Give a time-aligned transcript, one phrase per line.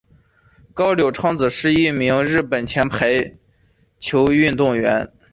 [0.73, 3.35] 高柳昌子是一名日本前排
[3.99, 5.11] 球运动员。